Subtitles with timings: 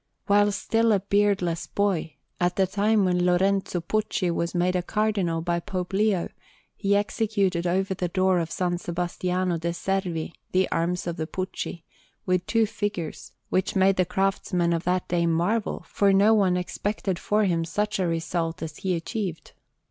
[0.25, 5.41] While still a beardless boy, at the time when Lorenzo Pucci was made a Cardinal
[5.41, 6.29] by Pope Leo,
[6.75, 8.81] he executed over the door of S.
[8.81, 11.83] Sebastiano de' Servi the arms of the Pucci,
[12.25, 17.19] with two figures, which made the craftsmen of that day marvel, for no one expected
[17.19, 19.51] for him such a result as he achieved.